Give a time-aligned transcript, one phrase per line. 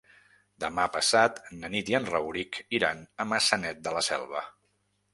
[0.63, 4.47] Demà passat na Nit i en Rauric iran a Maçanet de la Selva.